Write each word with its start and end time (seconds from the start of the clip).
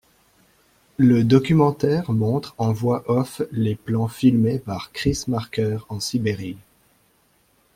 Le 0.97 1.23
documentaire 1.23 2.11
montre 2.11 2.55
en 2.57 2.73
voix-off 2.73 3.43
les 3.51 3.75
plans 3.75 4.07
filmés 4.07 4.57
par 4.57 4.91
Chris 4.93 5.19
Marker 5.27 5.77
en 5.89 5.99
Sibérie. 5.99 6.57